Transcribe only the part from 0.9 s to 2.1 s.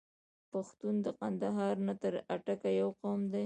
د کندهار نه